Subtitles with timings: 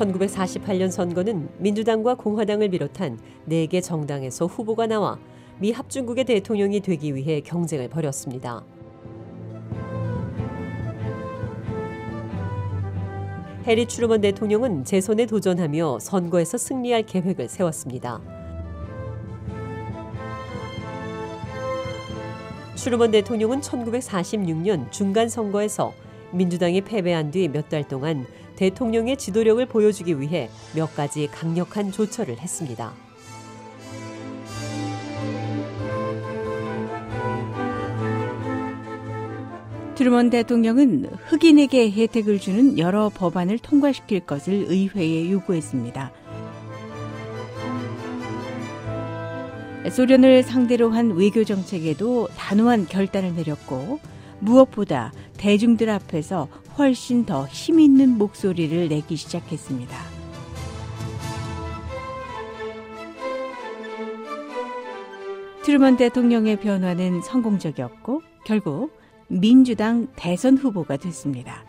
[0.00, 3.18] (1948년) 선거는 민주당과 공화당을 비롯한
[3.48, 5.18] 4개 정당에서 후보가 나와
[5.58, 8.64] 미 합중국의 대통령이 되기 위해 경쟁을 벌였습니다.
[13.66, 18.20] 해리 트루먼 대통령은 재선에 도전하며 선거에서 승리할 계획을 세웠습니다.
[22.74, 25.92] 트루먼 대통령은 1946년 중간 선거에서
[26.32, 28.24] 민주당이 패배한 뒤 몇 달 동안
[28.60, 32.92] 대통령의 지도력을 보여주기 위해 몇 가지 강력한 조처를 했습니다.
[39.94, 46.12] 트루먼 대통령은 흑인에게 혜택을 주는 여러 법안을 통과시킬 것을 의회에 요구했습니다.
[49.90, 54.00] 소련을 상대로 한 외교 정책에도 단호한 결단을 내렸고
[54.40, 59.96] 무엇보다 대중들 앞에서 훨씬 더 힘있는 목소리를 내기 시작했습니다.
[65.64, 68.98] 트루먼 대통령의 변화는 성공적이었고 결국
[69.28, 71.64] 민주당 대선 후보가 됐습니다.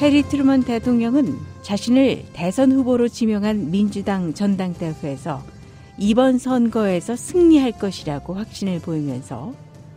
[0.00, 5.42] 해리 트루먼 대통령은 자신을 대선 후보로 지명한 민주당 전당대회에서
[6.02, 9.52] 이번 선거에서 승리할 것이라고 확신을 보이면서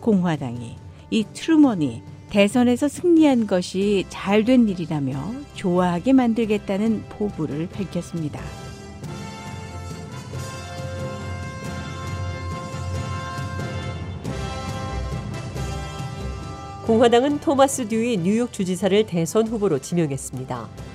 [0.00, 0.76] 공화당이
[1.10, 5.14] 이 트루먼이 대선에서 승리한 것이 잘 된 일이라며
[5.54, 8.40] 좋아하게 만들겠다는 포부를 밝혔습니다.
[16.88, 20.93] 공화당은 토마스 듀이 뉴욕 주지사를 대선 후보로 지명했습니다.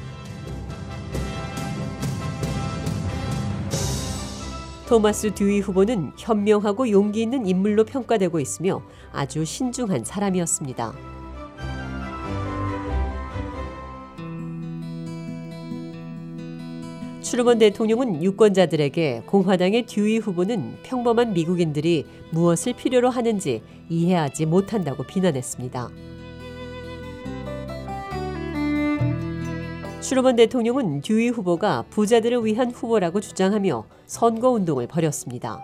[4.89, 10.93] 토마스 듀이 후보는 현명하고 용기 있는 인물로 평가되고 있으며 아주 신중한 사람이었습니다.
[17.21, 25.89] 트루먼 대통령은 유권자들에게 공화당의 듀이 후보는 평범한 미국인들이 무엇을 필요로 하는지 이해하지 못한다고 비난했습니다.
[30.01, 35.61] 트루먼 대통령은 듀이 후보가 부자들을 위한 후보라고 주장하며 선거 운동을 벌였습니다.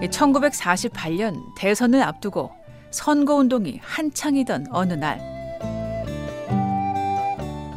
[0.00, 2.50] 1948년 대선을 앞두고
[2.90, 5.20] 선거 운동이 한창이던 어느 날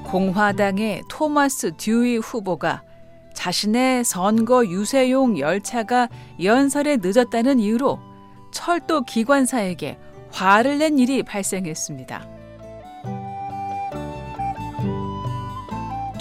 [0.06, 2.84] 공화당의 토마스 듀이 후보가
[3.34, 6.08] 자신의 선거 유세용 열차가
[6.42, 8.00] 연설에 늦었다는 이유로
[8.52, 10.00] 철도 기관사에게
[10.32, 12.37] 화를 낸 일이 발생했습니다.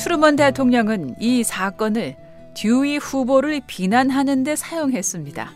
[0.07, 2.15] 트루먼 대통령은 이 사건을
[2.55, 5.51] 듀이 후보를 비난하는 데 사용했습니다.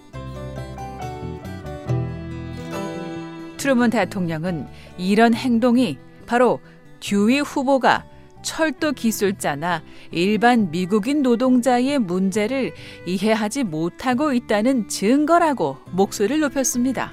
[3.58, 4.66] 트루먼 대통령은
[4.98, 6.58] 이런 행동이 바로
[6.98, 8.04] 듀이 후보가
[8.42, 12.74] 철도 기술자나 일반 미국인 노동자의 문제를
[13.06, 17.12] 이해하지 못하고 있다는 증거라고 목소리를 높였습니다.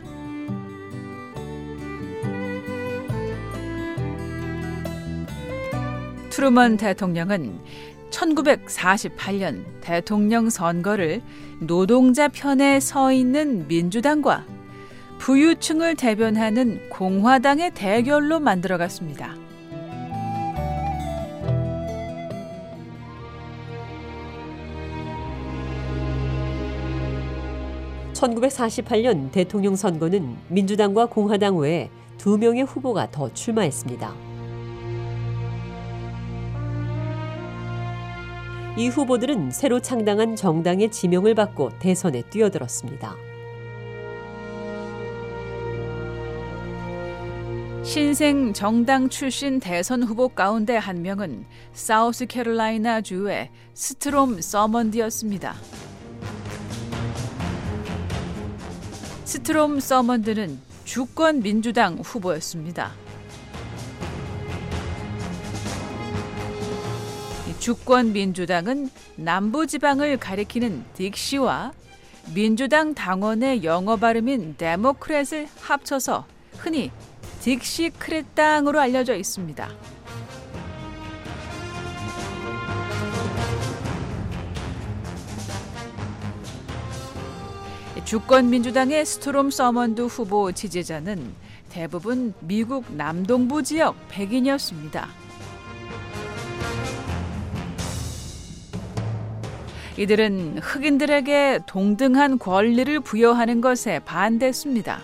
[6.38, 7.60] 트루먼 대통령은
[8.12, 11.24] 1948년 대통령 선거를
[11.60, 14.46] 노동자 편에 서 있는 민주당과
[15.18, 19.34] 부유층을 대변하는 공화당의 대결로 만들어갔습니다.
[28.14, 34.37] 1948년 대통령 선거는 민주당과 공화당 외에 두 명의 후보가 더 출마했습니다.
[38.78, 43.16] 이 후보들은 새로 창당한 정당의 지명을 받고 대선에 뛰어들었습니다.
[47.82, 55.56] 신생 정당 출신 대선 후보 가운데 한 명은 사우스캐롤라이나 주의 스트롬 서먼드였습니다.
[59.24, 63.07] 스트롬 서먼드는 주권 민주당 후보였습니다.
[67.68, 71.74] 주권 민주당은 남부지방을 가리키는 딕시와
[72.34, 76.92] 민주당 당원의 영어 발음인 데모크렛을 합쳐서 흔히
[77.42, 79.70] 딕시크렛당으로 알려져 있습니다.
[88.06, 91.36] 주권 민주당의 스트롬 서먼드 후보 지지자는
[91.68, 95.27] 대부분 미국 남동부 지역 백인이었습니다.
[99.98, 105.04] 이들은 흑인들에게 동등한 권리를 부여하는 것에 반대했습니다.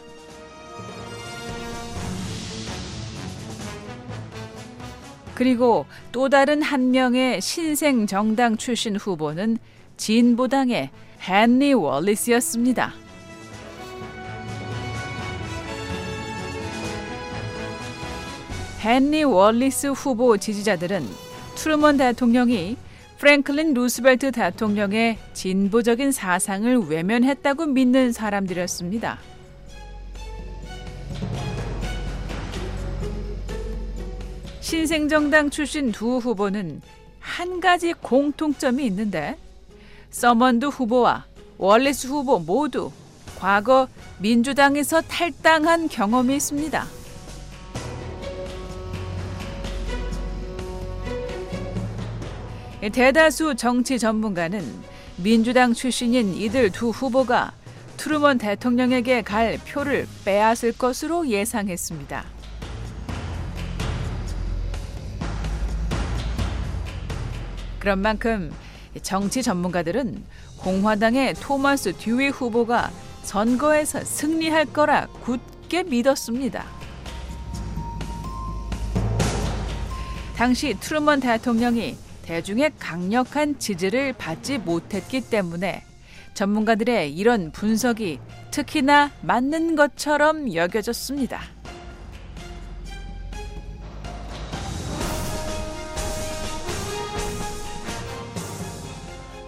[5.33, 9.57] 그리고 또 다른 한 명의 신생 정당 출신 후보는
[9.97, 10.91] 진보당의
[11.27, 12.93] 헨리 월리스였습니다.
[18.85, 21.03] 헨리 월리스 후보 지지자들은
[21.55, 22.77] 트루먼 대통령이
[23.23, 29.17] 프랭클린 루스벨트 대통령의 진보적인 사상을 외면했다고 믿는 사람들이었습니다.
[34.59, 36.81] 신생정당 출신 두 후보는
[37.21, 39.37] 한 가지 공통점이 있는데
[40.11, 41.23] 서먼드 후보와
[41.57, 42.91] 월리스 후보 모두
[43.39, 43.87] 과거
[44.19, 47.02] 민주당에서 탈당한 경험이 있습니다.
[52.89, 54.61] 대다수 정치 전문가는
[55.15, 57.53] 민주당 출신인 이들 두 후보가
[57.97, 62.25] 트루먼 대통령에게 갈 표를 빼앗을 것으로 예상했습니다.
[67.79, 68.51] 그런 만큼
[69.01, 70.23] 정치 전문가들은
[70.59, 72.91] 공화당의 토마스 듀위 후보가
[73.23, 76.65] 선거에서 승리할 거라 굳게 믿었습니다.
[80.35, 85.83] 당시 트루먼 대통령이 대중의 강력한 지지를 받지 못했기 때문에
[86.33, 91.39] 전문가들의 이런 분석이 특히나 맞는 것처럼 여겨졌습니다.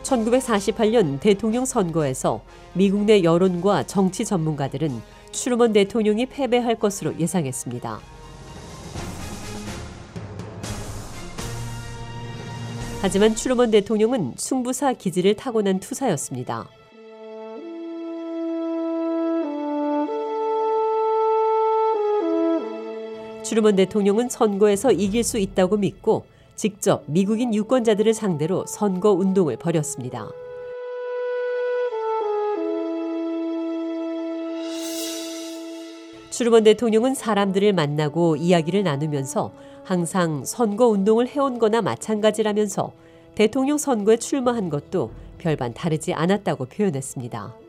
[0.04, 2.44] (1948년) 대통령 선거에서
[2.74, 5.02] 미국 내 여론과 정치 전문가들은
[5.32, 8.15] 트루먼 대통령이 패배할 것으로 예상했습니다.
[13.06, 16.68] 하지만 트루먼 대통령은 승부사 기질을 타고난 투사였습니다.
[23.44, 26.26] 트루먼 대통령은 선거에서 이길 수 있다고 믿고
[26.56, 30.28] 직접 미국인 유권자들을 상대로 선거 운동을 벌였습니다.
[36.38, 39.54] 트루먼 대통령은 사람들을 만나고 이야기를 나누면서
[39.86, 42.92] 항상 선거 운동을 해온 거나 마찬가지라면서
[43.36, 47.65] 대통령 선거에 출마한 것도 별반 다르지 않았다고 표현했습니다.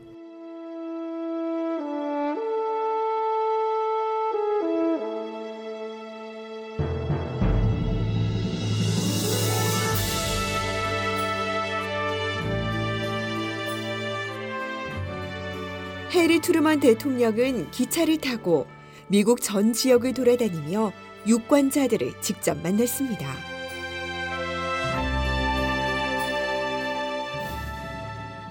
[16.11, 18.65] 해리 트루먼 대통령은 기차를 타고
[19.09, 20.93] 미국 전 지역을 돌아다니며
[21.27, 23.27] 유권자들을 직접 만났습니다.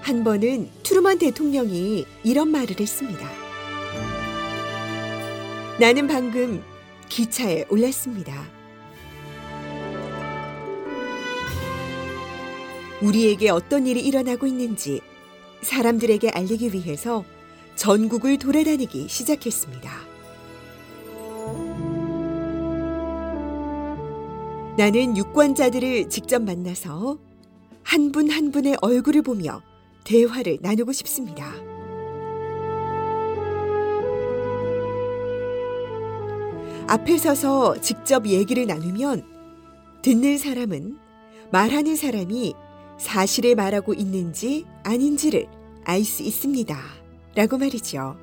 [0.01, 3.27] 한 번은 트루먼 대통령이 이런 말을 했습니다.
[5.79, 6.63] 나는 방금
[7.09, 8.45] 기차에 올랐습니다.
[13.01, 15.01] 우리에게 어떤 일이 일어나고 있는지
[15.61, 17.25] 사람들에게 알리기 위해서
[17.77, 19.89] 전국을 돌아다니기 시작했습니다.
[24.77, 27.17] 나는 유권자들을 직접 만나서
[27.83, 29.61] 한분한 분의 얼굴을 보며
[30.03, 31.53] 대화를 나누고 싶습니다.
[36.87, 39.23] 앞에 서서 직접 얘기를 나누면
[40.01, 40.97] 듣는 사람은
[41.51, 42.53] 말하는 사람이
[42.97, 45.47] 사실을 말하고 있는지 아닌지를
[45.83, 46.96] 알 수 있습니다.
[47.37, 48.15] 라고 말이죠.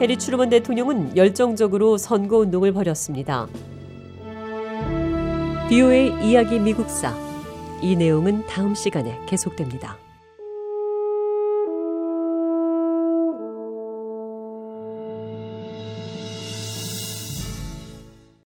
[0.00, 3.46] 해리 트루먼 대통령은 열정적으로 선거 운동을 벌였습니다.
[5.68, 7.14] 비오의 이야기 미국사
[7.82, 10.03] 이 내용은 다음 시간에 계속됩니다.